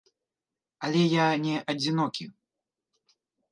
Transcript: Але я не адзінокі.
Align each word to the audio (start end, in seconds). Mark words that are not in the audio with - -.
Але 0.87 1.01
я 1.11 1.27
не 1.45 1.55
адзінокі. 1.75 2.25